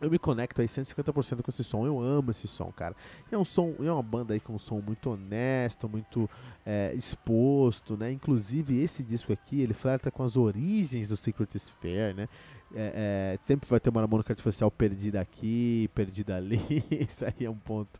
Eu 0.01 0.09
me 0.09 0.19
conecto 0.19 0.61
aí 0.61 0.67
150% 0.67 1.41
com 1.41 1.49
esse 1.49 1.63
som. 1.63 1.85
Eu 1.85 1.99
amo 1.99 2.31
esse 2.31 2.47
som, 2.47 2.71
cara. 2.71 2.95
É 3.31 3.37
um 3.37 3.45
som, 3.45 3.75
é 3.79 3.91
uma 3.91 4.03
banda 4.03 4.33
aí 4.33 4.39
com 4.39 4.53
um 4.53 4.59
som 4.59 4.81
muito 4.81 5.09
honesto, 5.11 5.87
muito 5.87 6.29
é, 6.65 6.93
exposto, 6.93 7.95
né? 7.95 8.11
Inclusive 8.11 8.81
esse 8.81 9.03
disco 9.03 9.31
aqui, 9.31 9.61
ele 9.61 9.73
flerta 9.73 10.11
com 10.11 10.23
as 10.23 10.35
origens 10.35 11.07
do 11.07 11.17
Secret 11.17 11.49
Sphere, 11.57 12.13
né? 12.13 12.29
É, 12.77 13.35
é, 13.35 13.37
sempre 13.41 13.69
vai 13.69 13.79
ter 13.79 13.89
uma 13.89 14.01
harmônica 14.01 14.33
artificial 14.33 14.69
perdida 14.69 15.21
aqui, 15.21 15.89
perdida 15.95 16.35
ali. 16.35 16.59
Isso 16.91 17.23
aí 17.23 17.45
é 17.45 17.49
um 17.49 17.57
ponto 17.57 17.99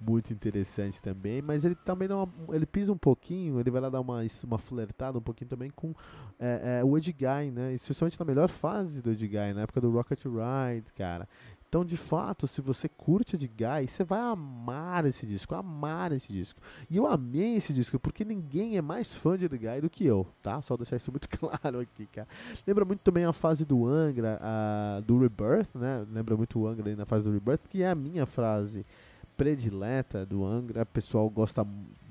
muito 0.00 0.32
interessante 0.32 1.00
também. 1.02 1.42
Mas 1.42 1.64
ele 1.64 1.74
também 1.74 2.08
uma, 2.08 2.28
ele 2.52 2.64
pisa 2.64 2.92
um 2.92 2.96
pouquinho, 2.96 3.60
ele 3.60 3.70
vai 3.70 3.82
lá 3.82 3.90
dar 3.90 4.00
uma, 4.00 4.22
uma 4.44 4.58
flertada 4.58 5.18
um 5.18 5.22
pouquinho 5.22 5.50
também 5.50 5.70
com 5.70 5.94
é, 6.40 6.78
é 6.80 6.84
o 6.84 6.96
Ed 6.96 7.12
Guy, 7.12 7.50
né? 7.50 7.74
Especialmente 7.74 8.18
na 8.18 8.24
melhor 8.24 8.48
fase 8.48 9.02
do 9.02 9.12
Ed 9.12 9.28
Guy, 9.28 9.52
na 9.54 9.62
época 9.62 9.80
do 9.80 9.90
Rocket 9.90 10.24
Ride, 10.24 10.92
cara. 10.94 11.28
Então, 11.74 11.84
de 11.84 11.96
fato, 11.96 12.46
se 12.46 12.60
você 12.60 12.88
curte 12.88 13.36
de 13.36 13.48
Guy, 13.48 13.88
você 13.88 14.04
vai 14.04 14.20
amar 14.20 15.04
esse 15.06 15.26
disco, 15.26 15.56
amar 15.56 16.12
esse 16.12 16.32
disco. 16.32 16.60
E 16.88 16.96
eu 16.96 17.04
amei 17.04 17.56
esse 17.56 17.72
disco 17.72 17.98
porque 17.98 18.24
ninguém 18.24 18.76
é 18.76 18.80
mais 18.80 19.12
fã 19.12 19.36
de 19.36 19.48
The 19.48 19.58
Guy 19.58 19.80
do 19.80 19.90
que 19.90 20.06
eu, 20.06 20.24
tá? 20.40 20.62
Só 20.62 20.76
deixar 20.76 20.94
isso 20.94 21.10
muito 21.10 21.26
claro 21.36 21.80
aqui, 21.80 22.06
cara. 22.06 22.28
Lembra 22.64 22.84
muito 22.84 23.00
também 23.00 23.24
a 23.24 23.32
fase 23.32 23.64
do 23.64 23.88
Angra, 23.88 24.38
a, 24.40 25.00
do 25.00 25.18
Rebirth, 25.18 25.74
né? 25.74 26.06
Lembra 26.12 26.36
muito 26.36 26.60
o 26.60 26.68
Angra 26.68 26.90
aí 26.90 26.94
na 26.94 27.04
fase 27.04 27.24
do 27.24 27.32
Rebirth, 27.32 27.62
que 27.68 27.82
é 27.82 27.90
a 27.90 27.94
minha 27.96 28.24
frase 28.24 28.86
predileta 29.36 30.24
do 30.24 30.44
Angra. 30.44 30.82
O 30.82 30.86
pessoal 30.86 31.28
gosta 31.28 31.66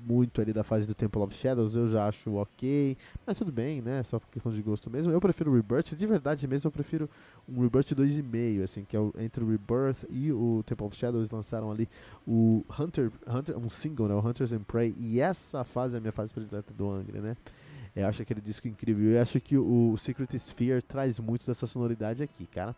muito 0.06 0.40
ali 0.40 0.52
da 0.52 0.62
fase 0.62 0.86
do 0.86 0.94
Temple 0.94 1.22
of 1.22 1.34
Shadows, 1.34 1.74
eu 1.74 1.88
já 1.88 2.06
acho 2.06 2.34
ok, 2.34 2.96
mas 3.26 3.38
tudo 3.38 3.50
bem, 3.50 3.80
né? 3.80 4.02
Só 4.02 4.18
por 4.18 4.28
questão 4.28 4.52
de 4.52 4.60
gosto 4.60 4.90
mesmo. 4.90 5.12
Eu 5.12 5.20
prefiro 5.20 5.50
o 5.50 5.54
Rebirth, 5.54 5.96
de 5.96 6.06
verdade 6.06 6.46
mesmo, 6.46 6.68
eu 6.68 6.72
prefiro 6.72 7.08
um 7.48 7.62
Rebirth 7.62 7.92
2,5, 7.92 8.62
assim, 8.62 8.84
que 8.84 8.94
é 8.94 9.00
o, 9.00 9.14
entre 9.18 9.42
o 9.42 9.48
Rebirth 9.48 10.04
e 10.10 10.30
o 10.30 10.62
Temple 10.66 10.86
of 10.86 10.96
Shadows 10.96 11.30
lançaram 11.30 11.70
ali 11.70 11.88
o 12.26 12.64
Hunter, 12.78 13.10
Hunter 13.26 13.56
um 13.56 13.70
single, 13.70 14.08
né? 14.08 14.14
O 14.14 14.18
Hunters 14.18 14.52
and 14.52 14.62
Prey, 14.62 14.94
e 14.98 15.20
essa 15.20 15.64
fase 15.64 15.94
é 15.94 15.98
a 15.98 16.00
minha 16.00 16.12
fase 16.12 16.34
predileta 16.34 16.72
do 16.74 16.90
Angra, 16.90 17.20
né? 17.20 17.36
Eu 17.96 18.08
acho 18.08 18.20
aquele 18.22 18.40
disco 18.40 18.66
incrível. 18.66 19.12
Eu 19.12 19.22
acho 19.22 19.40
que 19.40 19.56
o 19.56 19.96
Secret 19.96 20.34
Sphere 20.34 20.82
traz 20.82 21.20
muito 21.20 21.46
dessa 21.46 21.64
sonoridade 21.64 22.24
aqui, 22.24 22.44
cara. 22.46 22.74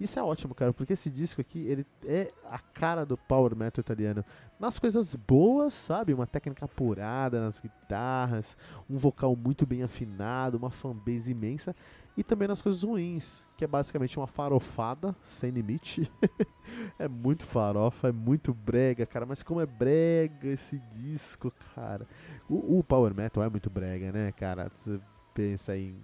Isso 0.00 0.18
é 0.18 0.22
ótimo, 0.22 0.54
cara, 0.54 0.72
porque 0.72 0.92
esse 0.92 1.10
disco 1.10 1.40
aqui, 1.40 1.58
ele 1.66 1.84
é 2.04 2.32
a 2.44 2.58
cara 2.58 3.04
do 3.04 3.16
power 3.16 3.56
metal 3.56 3.80
italiano. 3.80 4.24
Nas 4.58 4.78
coisas 4.78 5.14
boas, 5.14 5.74
sabe? 5.74 6.14
Uma 6.14 6.26
técnica 6.26 6.64
apurada 6.64 7.40
nas 7.40 7.60
guitarras, 7.60 8.56
um 8.88 8.96
vocal 8.96 9.34
muito 9.34 9.66
bem 9.66 9.82
afinado, 9.82 10.56
uma 10.56 10.70
fanbase 10.70 11.32
imensa. 11.32 11.74
E 12.16 12.22
também 12.24 12.48
nas 12.48 12.60
coisas 12.60 12.82
ruins, 12.82 13.42
que 13.56 13.64
é 13.64 13.66
basicamente 13.68 14.18
uma 14.18 14.26
farofada 14.26 15.14
sem 15.24 15.50
limite. 15.50 16.10
é 16.98 17.06
muito 17.06 17.44
farofa, 17.44 18.08
é 18.08 18.12
muito 18.12 18.52
brega, 18.52 19.06
cara. 19.06 19.26
Mas 19.26 19.42
como 19.42 19.60
é 19.60 19.66
brega 19.66 20.48
esse 20.48 20.78
disco, 20.90 21.52
cara. 21.74 22.06
O, 22.48 22.78
o 22.78 22.84
power 22.84 23.14
metal 23.14 23.42
é 23.42 23.48
muito 23.48 23.70
brega, 23.70 24.10
né, 24.10 24.32
cara? 24.32 24.70
Você 24.74 25.00
pensa 25.32 25.76
em 25.76 25.94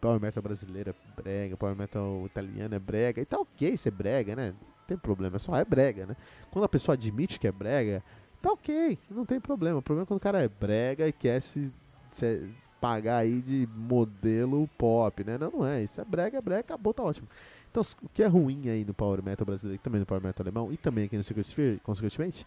Power 0.00 0.20
metal 0.20 0.42
brasileira 0.42 0.90
é 0.90 1.22
brega, 1.22 1.56
power 1.56 1.76
metal 1.76 2.26
italiano 2.26 2.74
é 2.74 2.78
brega. 2.78 3.20
E 3.20 3.24
tá 3.24 3.38
ok 3.38 3.76
ser 3.76 3.90
brega, 3.90 4.34
né? 4.34 4.50
Não 4.50 4.86
tem 4.86 4.96
problema, 4.96 5.38
só 5.38 5.56
é 5.56 5.64
brega, 5.64 6.06
né? 6.06 6.16
Quando 6.50 6.64
a 6.64 6.68
pessoa 6.68 6.94
admite 6.94 7.38
que 7.38 7.46
é 7.46 7.52
brega, 7.52 8.02
tá 8.42 8.52
ok, 8.52 8.98
não 9.10 9.24
tem 9.24 9.40
problema. 9.40 9.78
O 9.78 9.82
problema 9.82 10.04
é 10.04 10.06
quando 10.06 10.18
o 10.18 10.22
cara 10.22 10.42
é 10.42 10.48
brega 10.48 11.06
e 11.06 11.12
quer 11.12 11.40
se, 11.40 11.72
se 12.10 12.48
pagar 12.80 13.18
aí 13.18 13.40
de 13.40 13.68
modelo 13.74 14.68
pop, 14.76 15.24
né? 15.24 15.38
Não, 15.38 15.50
não 15.50 15.66
é. 15.66 15.82
Isso 15.82 16.00
é 16.00 16.04
brega, 16.04 16.38
é 16.38 16.40
brega, 16.40 16.60
acabou, 16.60 16.92
tá 16.92 17.02
ótimo. 17.02 17.28
Então, 17.70 17.82
o 18.02 18.08
que 18.08 18.22
é 18.22 18.26
ruim 18.26 18.68
aí 18.68 18.84
no 18.84 18.94
Power 18.94 19.22
Metal 19.22 19.44
brasileiro, 19.44 19.82
também 19.82 20.00
no 20.00 20.06
Power 20.06 20.22
Metal 20.22 20.42
alemão 20.42 20.72
e 20.72 20.76
também 20.76 21.04
aqui 21.04 21.16
no 21.16 21.22
Secret 21.22 21.44
Sphere, 21.44 21.80
consequentemente, 21.80 22.46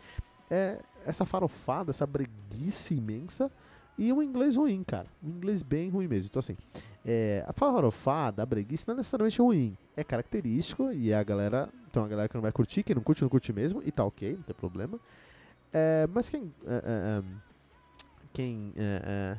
é 0.50 0.80
essa 1.06 1.26
farofada, 1.26 1.92
essa 1.92 2.08
breguice 2.08 2.96
imensa 2.96 3.52
e 3.98 4.12
um 4.12 4.24
inglês 4.24 4.56
ruim, 4.56 4.84
cara. 4.84 5.08
Um 5.22 5.30
inglês 5.30 5.62
bem 5.62 5.90
ruim 5.90 6.08
mesmo. 6.08 6.30
Então, 6.30 6.40
assim, 6.40 6.58
é, 7.06 7.44
a 7.48 7.54
farofada, 7.54 8.44
a 8.44 8.46
breguice 8.46 8.88
não 8.88 8.94
é 8.94 8.98
necessariamente 8.98 9.42
ruim. 9.42 9.78
É 9.96 10.04
característico 10.04 10.92
e 10.92 11.14
a 11.14 11.24
galera. 11.24 11.70
Tem 11.92 12.02
uma 12.02 12.08
galera 12.08 12.30
que 12.30 12.36
não 12.36 12.42
vai 12.42 12.52
curtir, 12.52 12.84
quem 12.84 12.96
não 12.96 13.02
curte, 13.02 13.22
não 13.22 13.30
curte 13.30 13.52
mesmo, 13.52 13.82
e 13.84 13.92
tá 13.92 14.06
ok, 14.06 14.34
não 14.36 14.44
tem 14.44 14.56
problema. 14.56 15.00
É, 15.74 16.08
mas 16.14 16.30
quem. 16.30 16.54
É, 16.66 16.74
é, 16.74 17.20
é 17.20 17.50
quem 18.32 18.74
é, 18.78 19.38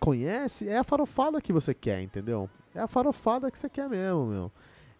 conhece 0.00 0.68
é 0.68 0.78
a 0.78 0.84
farofada 0.84 1.40
que 1.40 1.52
você 1.52 1.74
quer, 1.74 2.00
entendeu? 2.00 2.48
É 2.74 2.80
a 2.80 2.86
farofada 2.86 3.50
que 3.50 3.58
você 3.58 3.68
quer 3.68 3.88
mesmo, 3.88 4.26
meu. 4.26 4.52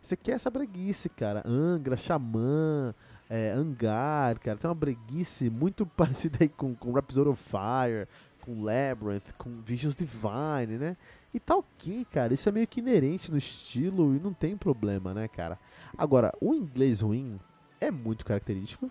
Você 0.02 0.16
quer 0.16 0.32
essa 0.32 0.50
breguice, 0.50 1.08
cara. 1.08 1.42
Angra, 1.46 1.96
Xamã, 1.96 2.94
é, 3.28 3.50
Angar, 3.52 4.38
cara. 4.38 4.58
Tem 4.58 4.68
uma 4.68 4.74
breguice 4.74 5.50
muito 5.50 5.86
parecida 5.96 6.38
aí 6.40 6.48
com, 6.48 6.74
com 6.74 6.92
Rhapsody 6.92 7.28
of 7.28 7.42
Fire, 7.42 8.08
com 8.50 8.62
Labyrinth, 8.62 9.32
com 9.38 9.60
Visions 9.64 9.94
Divine, 9.94 10.78
né? 10.78 10.96
E 11.32 11.38
tá 11.38 11.56
ok, 11.56 12.04
cara. 12.10 12.34
Isso 12.34 12.48
é 12.48 12.52
meio 12.52 12.66
que 12.66 12.80
inerente 12.80 13.30
no 13.30 13.38
estilo 13.38 14.14
e 14.16 14.18
não 14.18 14.32
tem 14.32 14.56
problema, 14.56 15.14
né, 15.14 15.28
cara? 15.28 15.58
Agora, 15.96 16.32
o 16.40 16.54
inglês 16.54 17.00
ruim 17.00 17.38
é 17.80 17.90
muito 17.90 18.24
característico. 18.24 18.90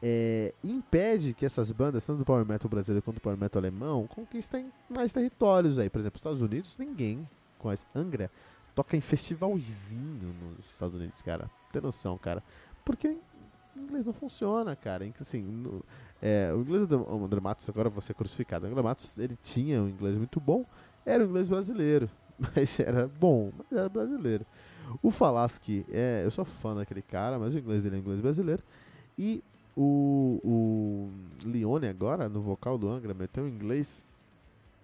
É, 0.00 0.52
impede 0.62 1.32
que 1.34 1.46
essas 1.46 1.72
bandas, 1.72 2.04
tanto 2.04 2.18
do 2.18 2.24
Power 2.24 2.46
Metal 2.46 2.68
brasileiro 2.68 3.02
quanto 3.02 3.16
do 3.16 3.20
Power 3.20 3.38
Metal 3.38 3.58
alemão, 3.58 4.06
conquistem 4.06 4.70
mais 4.88 5.12
territórios 5.12 5.78
aí. 5.78 5.90
Por 5.90 5.98
exemplo, 5.98 6.16
nos 6.16 6.20
Estados 6.20 6.40
Unidos, 6.40 6.76
ninguém 6.78 7.28
conhece 7.58 7.84
Angra 7.94 8.30
toca 8.74 8.96
em 8.96 9.00
festivalzinho 9.00 10.34
nos 10.42 10.66
Estados 10.66 10.96
Unidos, 10.96 11.22
cara. 11.22 11.50
Tem 11.72 11.80
noção, 11.80 12.18
cara. 12.18 12.42
Porque 12.84 13.16
o 13.76 13.80
inglês 13.80 14.04
não 14.04 14.12
funciona, 14.12 14.74
cara. 14.76 15.08
Assim, 15.20 15.42
no, 15.42 15.84
é, 16.22 16.52
o 16.52 16.60
inglês 16.60 16.86
do 16.86 17.24
André 17.24 17.40
Matos, 17.40 17.68
agora 17.68 17.88
você 17.88 18.12
é 18.12 18.14
crucificado. 18.14 18.66
O 18.66 18.68
André 18.70 18.82
Matos, 18.82 19.18
ele 19.18 19.38
tinha 19.42 19.82
um 19.82 19.88
inglês 19.88 20.16
muito 20.16 20.40
bom, 20.40 20.64
era 21.04 21.24
o 21.24 21.28
inglês 21.28 21.48
brasileiro. 21.48 22.08
Mas 22.54 22.80
era 22.80 23.06
bom, 23.06 23.52
mas 23.56 23.70
era 23.70 23.88
brasileiro. 23.88 24.44
O 25.00 25.12
Falaschi, 25.12 25.86
é, 25.88 26.22
eu 26.24 26.30
sou 26.32 26.44
fã 26.44 26.74
daquele 26.74 27.00
cara, 27.00 27.38
mas 27.38 27.54
o 27.54 27.58
inglês 27.58 27.80
dele 27.80 27.94
é 27.94 27.98
inglês 28.00 28.20
brasileiro. 28.20 28.60
E 29.16 29.40
o, 29.76 30.40
o 30.44 31.10
Leone 31.48 31.86
agora, 31.86 32.28
no 32.28 32.40
vocal 32.40 32.76
do 32.76 32.88
Angra, 32.88 33.14
meteu 33.14 33.44
um 33.44 33.48
inglês 33.48 34.04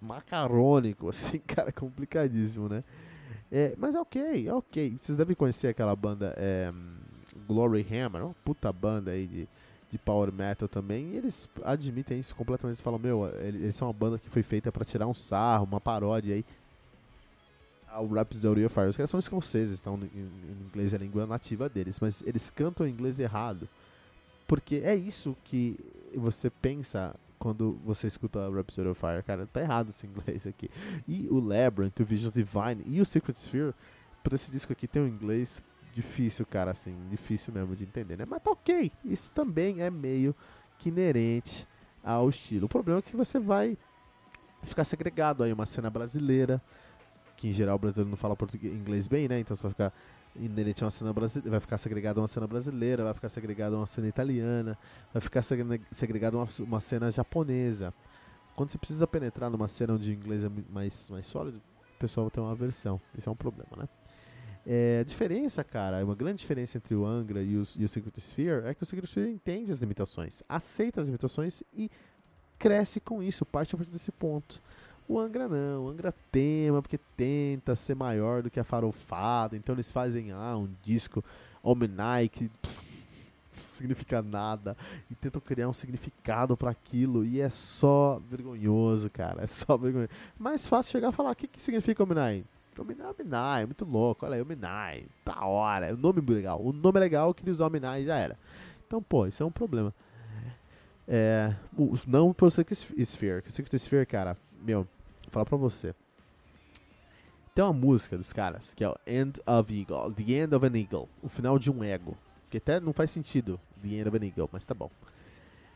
macarônico, 0.01 1.07
assim, 1.11 1.39
cara, 1.39 1.71
complicadíssimo, 1.71 2.69
né? 2.69 2.83
É, 3.51 3.75
mas 3.77 3.95
é 3.95 3.99
ok, 3.99 4.47
é 4.47 4.53
ok. 4.53 4.97
Vocês 4.97 5.17
devem 5.17 5.35
conhecer 5.35 5.67
aquela 5.67 5.95
banda 5.95 6.33
é, 6.37 6.71
Glory 7.51 7.85
Hammer, 7.89 8.23
uma 8.23 8.35
puta 8.45 8.71
banda 8.71 9.11
aí 9.11 9.27
de, 9.27 9.47
de 9.89 9.97
power 9.97 10.31
metal 10.31 10.67
também. 10.67 11.11
E 11.11 11.17
eles 11.17 11.49
admitem 11.63 12.19
isso 12.19 12.33
completamente. 12.33 12.77
Eles 12.77 12.81
falam: 12.81 12.97
Meu, 12.97 13.27
eles 13.39 13.75
são 13.75 13.87
uma 13.87 13.93
banda 13.93 14.17
que 14.17 14.29
foi 14.29 14.41
feita 14.41 14.71
para 14.71 14.85
tirar 14.85 15.07
um 15.07 15.13
sarro, 15.13 15.65
uma 15.65 15.81
paródia 15.81 16.35
aí. 16.35 16.45
Ao 17.89 18.07
Rhapsody 18.07 18.63
of 18.63 18.73
Fire. 18.73 18.87
Os 18.87 18.95
caras 18.95 19.09
são 19.09 19.19
escoceses, 19.19 19.81
então 19.81 19.99
em, 20.15 20.65
inglês 20.67 20.93
é 20.93 20.95
a 20.95 20.99
língua 20.99 21.27
nativa 21.27 21.67
deles, 21.67 21.99
mas 21.99 22.23
eles 22.25 22.49
cantam 22.49 22.87
inglês 22.87 23.19
errado. 23.19 23.67
Porque 24.47 24.81
é 24.83 24.95
isso 24.95 25.35
que 25.43 25.77
você 26.15 26.49
pensa 26.49 27.13
quando 27.37 27.77
você 27.83 28.07
escuta 28.07 28.49
Rhapsody 28.49 28.87
of 28.87 28.99
Fire, 28.99 29.23
cara, 29.23 29.45
tá 29.51 29.59
errado 29.59 29.89
esse 29.89 30.07
inglês 30.07 30.47
aqui. 30.47 30.69
E 31.07 31.27
o 31.29 31.39
Labyrinth, 31.39 31.99
o 31.99 32.05
Visions 32.05 32.31
Divine 32.31 32.83
e 32.85 33.01
o 33.01 33.05
Secret 33.05 33.35
Sphere, 33.35 33.73
por 34.23 34.33
esse 34.33 34.51
disco 34.51 34.71
aqui 34.71 34.87
tem 34.87 35.01
um 35.01 35.07
inglês 35.07 35.61
difícil, 35.93 36.45
cara, 36.45 36.71
assim, 36.71 36.95
difícil 37.09 37.53
mesmo 37.53 37.75
de 37.75 37.83
entender, 37.83 38.17
né? 38.17 38.25
Mas 38.27 38.41
tá 38.41 38.51
ok, 38.51 38.91
isso 39.05 39.31
também 39.31 39.81
é 39.81 39.89
meio 39.89 40.35
que 40.77 40.89
inerente 40.89 41.67
ao 42.03 42.29
estilo. 42.29 42.65
O 42.65 42.69
problema 42.69 42.99
é 42.99 43.01
que 43.01 43.15
você 43.15 43.39
vai 43.39 43.77
ficar 44.63 44.83
segregado 44.83 45.43
aí 45.43 45.53
uma 45.53 45.65
cena 45.65 45.89
brasileira, 45.89 46.61
que 47.37 47.47
em 47.47 47.51
geral 47.51 47.75
o 47.75 47.79
brasileiro 47.79 48.09
não 48.09 48.17
fala 48.17 48.35
português, 48.35 48.73
inglês 48.73 49.07
bem, 49.07 49.27
né? 49.27 49.39
Então 49.39 49.55
você 49.55 49.63
vai 49.63 49.71
ficar 49.71 49.93
inerente 50.35 50.83
a 50.83 50.85
uma 50.85 50.91
cena 50.91 51.13
brasileira, 51.13 51.51
vai 51.51 51.59
ficar 51.59 51.77
segregado 51.77 52.19
a 52.19 52.21
uma 52.21 52.27
cena 52.27 52.47
brasileira, 52.47 53.03
vai 53.03 53.13
ficar 53.13 53.29
segregado 53.29 53.75
a 53.75 53.79
uma 53.79 53.87
cena 53.87 54.07
italiana, 54.07 54.77
vai 55.13 55.21
ficar 55.21 55.41
segregado 55.41 56.37
a 56.37 56.41
uma, 56.41 56.49
uma 56.59 56.79
cena 56.79 57.11
japonesa. 57.11 57.93
Quando 58.55 58.71
você 58.71 58.77
precisa 58.77 59.07
penetrar 59.07 59.49
numa 59.49 59.67
cena 59.67 59.93
onde 59.93 60.09
o 60.09 60.13
inglês 60.13 60.43
é 60.43 60.49
mais, 60.69 61.09
mais 61.09 61.25
sólido, 61.25 61.61
o 61.95 61.99
pessoal 61.99 62.29
tem 62.29 62.43
uma 62.43 62.51
aversão. 62.51 62.99
Isso 63.17 63.27
é 63.29 63.31
um 63.31 63.35
problema, 63.35 63.71
né? 63.77 63.89
É, 64.65 64.99
a 65.01 65.03
diferença, 65.03 65.63
cara, 65.63 66.03
uma 66.05 66.13
grande 66.13 66.39
diferença 66.39 66.77
entre 66.77 66.93
o 66.93 67.05
Angra 67.05 67.41
e 67.41 67.57
o, 67.57 67.63
e 67.77 67.83
o 67.83 67.89
Secret 67.89 68.13
Sphere 68.17 68.67
é 68.67 68.73
que 68.73 68.83
o 68.83 68.85
Secret 68.85 69.07
Sphere 69.07 69.31
entende 69.31 69.71
as 69.71 69.79
limitações, 69.79 70.43
aceita 70.47 71.01
as 71.01 71.07
limitações 71.07 71.63
e 71.73 71.89
cresce 72.59 72.99
com 72.99 73.23
isso, 73.23 73.43
parte 73.43 73.73
a 73.73 73.77
partir 73.77 73.91
desse 73.91 74.11
ponto. 74.11 74.61
O 75.07 75.19
Angra 75.19 75.49
não, 75.49 75.85
o 75.85 75.89
Angra 75.89 76.13
tema, 76.31 76.81
porque 76.81 76.99
tenta 77.17 77.75
ser 77.75 77.95
maior 77.95 78.43
do 78.43 78.51
que 78.51 78.59
a 78.59 78.63
farofada, 78.63 79.57
então 79.57 79.73
eles 79.73 79.91
fazem 79.91 80.31
ah, 80.31 80.55
um 80.55 80.69
disco 80.83 81.23
Omenai 81.63 82.29
que 82.29 82.47
pff, 82.47 82.79
não 83.51 83.69
significa 83.71 84.21
nada 84.21 84.77
e 85.09 85.15
tentam 85.15 85.41
criar 85.41 85.67
um 85.67 85.73
significado 85.73 86.55
para 86.55 86.71
aquilo 86.71 87.25
e 87.25 87.41
é 87.41 87.49
só 87.49 88.21
vergonhoso, 88.29 89.09
cara, 89.09 89.43
é 89.43 89.47
só 89.47 89.75
vergonhoso. 89.75 90.11
Mais 90.37 90.67
fácil 90.67 90.91
chegar 90.91 91.09
e 91.09 91.15
falar, 91.15 91.31
o 91.31 91.35
que, 91.35 91.47
que 91.47 91.61
significa 91.61 92.05
Omenai? 92.79 93.07
Omenai, 93.07 93.11
Omenai, 93.11 93.65
muito 93.65 93.85
louco, 93.85 94.25
olha 94.25 94.35
aí, 94.35 94.41
Omenai, 94.41 95.05
da 95.25 95.45
hora, 95.45 95.87
é 95.87 95.93
um 95.93 95.97
nome 95.97 96.21
legal, 96.21 96.61
o 96.61 96.71
nome 96.71 96.97
é 96.97 97.01
legal, 97.01 97.29
eu 97.29 97.33
queria 97.33 97.53
usar 97.53 97.67
Omenai 97.67 98.03
e 98.03 98.05
já 98.05 98.15
era. 98.17 98.37
Então, 98.87 99.01
pô, 99.01 99.25
isso 99.25 99.41
é 99.41 99.45
um 99.45 99.51
problema. 99.51 99.93
É, 101.07 101.53
não 102.07 102.33
pro 102.33 102.49
Secret 102.49 102.77
Sphere, 103.05 103.41
que 103.41 103.51
Secret 103.51 103.75
Sphere, 103.77 104.05
cara, 104.05 104.37
meu, 104.61 104.83
vou 105.23 105.31
falar 105.31 105.45
pra 105.45 105.57
você. 105.57 105.93
Tem 107.53 107.65
uma 107.65 107.73
música 107.73 108.17
dos 108.17 108.31
caras 108.31 108.73
que 108.73 108.83
é 108.83 108.87
o 108.87 108.95
End 109.05 109.41
of 109.45 109.77
Eagle, 109.77 110.13
The 110.13 110.31
End 110.31 110.55
of 110.55 110.65
an 110.65 110.77
Eagle, 110.77 111.09
o 111.21 111.27
final 111.27 111.59
de 111.59 111.69
um 111.69 111.83
ego. 111.83 112.17
Que 112.49 112.57
até 112.57 112.79
não 112.79 112.93
faz 112.93 113.11
sentido, 113.11 113.59
The 113.81 113.89
End 113.89 114.07
of 114.07 114.17
an 114.17 114.25
Eagle, 114.25 114.49
mas 114.51 114.63
tá 114.63 114.73
bom. 114.73 114.89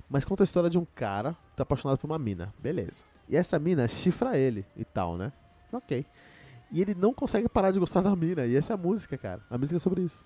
Mas 0.09 0.23
conta 0.23 0.43
a 0.43 0.45
história 0.45 0.69
de 0.69 0.77
um 0.77 0.85
cara 0.85 1.33
que 1.33 1.57
tá 1.57 1.63
apaixonado 1.63 1.97
por 1.97 2.07
uma 2.07 2.19
mina, 2.19 2.53
beleza. 2.59 3.03
E 3.27 3.35
essa 3.35 3.59
mina 3.59 3.87
chifra 3.87 4.37
ele 4.37 4.65
e 4.77 4.85
tal, 4.85 5.17
né? 5.17 5.33
Ok. 5.71 6.05
E 6.72 6.81
ele 6.81 6.95
não 6.95 7.13
consegue 7.13 7.48
parar 7.48 7.72
de 7.72 7.79
gostar 7.79 8.01
da 8.01 8.15
mina, 8.15 8.45
e 8.45 8.55
essa 8.55 8.74
é 8.74 8.75
a 8.75 8.77
música, 8.77 9.17
cara. 9.17 9.41
A 9.50 9.57
música 9.57 9.77
é 9.77 9.79
sobre 9.79 10.01
isso. 10.01 10.25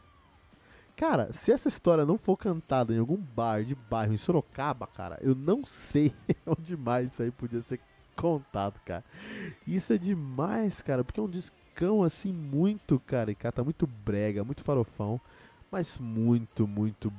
Cara, 0.95 1.31
se 1.31 1.51
essa 1.51 1.69
história 1.69 2.05
não 2.05 2.17
for 2.17 2.35
cantada 2.35 2.93
em 2.93 2.99
algum 2.99 3.15
bar 3.15 3.63
de 3.63 3.73
bairro 3.73 4.13
em 4.13 4.17
Sorocaba, 4.17 4.85
cara, 4.85 5.17
eu 5.21 5.33
não 5.33 5.63
sei 5.65 6.13
onde 6.45 6.75
mais 6.75 7.13
isso 7.13 7.23
aí 7.23 7.31
podia 7.31 7.61
ser 7.61 7.79
contado, 8.17 8.81
cara. 8.81 9.03
Isso 9.65 9.93
é 9.93 9.97
demais, 9.97 10.81
cara, 10.81 11.03
porque 11.03 11.19
é 11.19 11.23
um 11.23 11.29
discão 11.29 12.03
assim 12.03 12.33
muito 12.33 12.99
caricata, 12.99 13.63
muito 13.63 13.87
brega, 13.87 14.43
muito 14.43 14.61
farofão, 14.61 15.21
mas 15.71 15.97
muito, 15.97 16.67
muito 16.67 17.13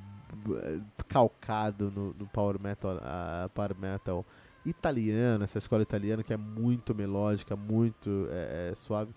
eh, 0.51 0.81
calcado 1.09 1.91
no, 1.91 2.13
no 2.13 2.27
power 2.27 2.61
metal, 2.61 2.97
uh, 2.97 3.49
power 3.49 3.75
metal 3.75 4.27
italiano, 4.65 5.45
essa 5.45 5.59
escola 5.59 5.83
italiana 5.83 6.23
que 6.23 6.33
é 6.33 6.37
muito 6.37 6.95
melódica, 6.95 7.57
muito 7.57 8.29
é, 8.31 8.73
suave. 8.77 9.13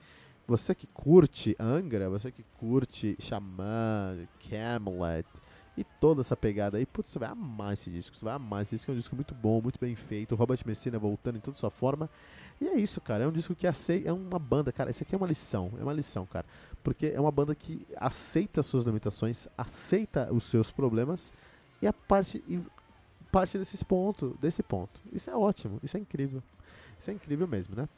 Você 0.48 0.76
que 0.76 0.88
curte 0.88 1.56
Angra, 1.60 2.10
você 2.10 2.32
que 2.32 2.44
curte 2.60 3.16
Xamã, 3.20 4.18
Camelot 4.50 5.26
e 5.78 5.84
toda 5.84 6.22
essa 6.22 6.36
pegada 6.36 6.78
aí, 6.78 6.86
putz, 6.86 7.10
você 7.10 7.18
vai 7.18 7.30
amar 7.30 7.74
esse 7.74 7.90
disco, 7.90 8.16
você 8.16 8.26
vai 8.26 8.36
amar 8.36 8.62
esse 8.62 8.76
disco, 8.76 8.92
é 8.92 8.94
um 8.94 8.98
disco 8.98 9.16
muito 9.16 9.34
bom, 9.34 9.62
muito 9.62 9.80
bem 9.80 9.96
feito, 9.96 10.36
Robert 10.36 10.60
Messina 10.66 11.00
voltando 11.00 11.38
em 11.38 11.42
toda 11.42 11.58
sua 11.58 11.72
forma. 11.72 12.10
E 12.62 12.68
é 12.68 12.76
isso, 12.76 13.02
cara, 13.02 13.24
é 13.24 13.28
um 13.28 13.32
disco 13.32 13.56
que 13.56 13.66
aceita, 13.66 14.10
é 14.10 14.14
uma 14.14 14.38
banda, 14.38 14.72
cara, 14.72 14.92
isso 14.92 15.02
aqui 15.02 15.16
é 15.16 15.18
uma 15.18 15.26
lição, 15.26 15.72
é 15.80 15.84
uma 15.84 15.94
lição, 15.94 16.26
cara, 16.26 16.46
porque 16.84 17.08
é 17.08 17.20
uma 17.20 17.32
banda 17.32 17.56
que 17.56 17.88
aceita 17.98 18.60
as 18.60 18.68
suas 18.68 18.84
limitações, 18.84 19.48
aceita 19.58 20.32
os 20.32 20.44
seus 20.44 20.72
problemas 20.72 21.34
e 21.82 21.88
a 21.88 21.94
parte 21.94 22.44
e 22.48 22.62
parte 23.34 23.58
desses 23.58 23.82
pontos, 23.82 24.32
desse 24.40 24.62
ponto. 24.62 25.02
Isso 25.12 25.28
é 25.28 25.36
ótimo, 25.36 25.80
isso 25.82 25.98
é 25.98 26.00
incrível. 26.00 26.44
Isso 27.00 27.10
é 27.10 27.14
incrível 27.16 27.48
mesmo, 27.48 27.76
né? 27.76 27.90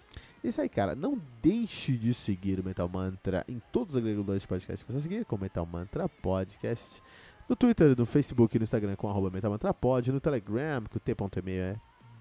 Isso 0.41 0.61
aí, 0.61 0.69
cara. 0.69 0.95
Não 0.95 1.21
deixe 1.43 1.91
de 1.97 2.13
seguir 2.13 2.59
o 2.61 2.63
Metal 2.63 2.87
Mantra 2.87 3.43
em 3.47 3.61
todos 3.71 3.93
os 3.93 3.97
agregadores 3.97 4.43
de 4.43 4.47
podcast 4.47 4.85
que 4.85 4.91
você 4.91 5.01
seguir, 5.01 5.25
com 5.25 5.37
Metal 5.37 5.65
Mantra 5.65 6.07
Podcast. 6.07 7.03
No 7.49 7.55
Twitter, 7.55 7.95
no 7.97 8.05
Facebook 8.05 8.55
e 8.55 8.59
no 8.59 8.63
Instagram 8.63 8.95
com 8.95 9.09
arroba 9.09 9.29
Metal 9.29 9.51
Mantra 9.51 9.73
Pod. 9.73 10.09
No 10.09 10.21
Telegram, 10.21 10.83
que 10.83 10.97
o 10.97 10.99
t.me 10.99 11.51
é 11.51 11.75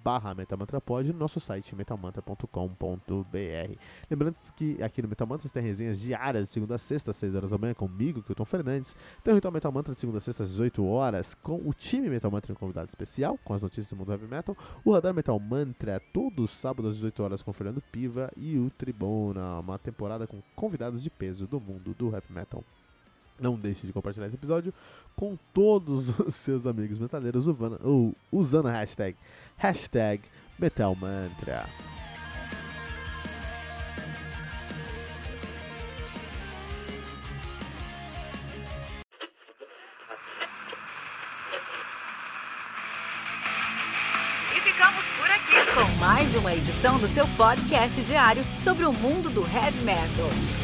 barra 0.05 0.35
Metamantrapod 0.35 1.11
no 1.11 1.19
nosso 1.19 1.41
site 1.41 1.75
metalmantra.com.br. 1.75 3.79
Lembrando 4.11 4.37
que 4.55 4.83
aqui 4.83 5.01
no 5.01 5.09
Metal 5.09 5.27
Mantra 5.27 5.49
tem 5.49 5.63
resenhas 5.63 5.99
diárias 5.99 6.49
de 6.49 6.53
segunda 6.53 6.75
a 6.75 6.79
sexta, 6.79 7.11
às 7.11 7.17
6 7.17 7.35
horas 7.35 7.51
da 7.51 7.57
manhã, 7.57 7.73
comigo, 7.73 8.23
é 8.29 8.35
Tom 8.35 8.45
Fernandes. 8.45 8.95
Tem 9.23 9.33
o 9.33 9.35
Ritual 9.35 9.53
Metal 9.53 9.73
Mantra 9.73 9.95
de 9.95 10.01
segunda 10.01 10.19
a 10.19 10.21
sexta, 10.21 10.43
às 10.43 10.51
18 10.51 10.85
horas, 10.85 11.33
com 11.33 11.57
o 11.65 11.73
time 11.73 12.11
Metal 12.11 12.31
Mantra 12.31 12.53
e 12.53 12.55
um 12.55 12.59
convidado 12.59 12.89
especial, 12.89 13.39
com 13.43 13.55
as 13.55 13.63
notícias 13.63 13.89
do 13.89 13.97
mundo 13.97 14.13
heavy 14.13 14.27
metal. 14.27 14.55
O 14.85 14.93
Radar 14.93 15.15
Metal 15.15 15.41
Mantra, 15.41 15.99
todo 16.13 16.47
sábado 16.47 16.89
às 16.89 16.97
18 16.97 17.23
horas, 17.23 17.43
com 17.43 17.51
o 17.51 17.55
Fernando 17.55 17.81
Piva 17.81 18.31
e 18.37 18.59
o 18.59 18.69
Tribuna, 18.69 19.61
uma 19.61 19.79
temporada 19.79 20.27
com 20.27 20.43
convidados 20.55 21.03
de 21.03 21.09
peso 21.09 21.47
do 21.47 21.59
mundo 21.59 21.95
do 21.95 22.13
heavy 22.13 22.31
metal. 22.31 22.63
Não 23.39 23.57
deixe 23.57 23.87
de 23.87 23.93
compartilhar 23.93 24.27
esse 24.27 24.37
episódio 24.37 24.73
com 25.17 25.37
todos 25.53 26.09
os 26.21 26.35
seus 26.35 26.67
amigos 26.67 26.99
metaleiros 26.99 27.47
usando, 28.31 28.69
a 28.69 28.73
hashtag, 28.73 29.17
hashtag 29.57 30.23
MetalMantra. 30.59 31.67
E 44.57 44.61
ficamos 44.61 45.09
por 45.09 45.31
aqui 45.31 45.75
com 45.75 45.99
mais 45.99 46.35
uma 46.37 46.55
edição 46.55 46.99
do 47.01 47.09
seu 47.09 47.27
podcast 47.37 48.01
diário 48.03 48.45
sobre 48.61 48.85
o 48.85 48.93
mundo 48.93 49.29
do 49.29 49.43
heavy 49.43 49.83
metal. 49.85 50.64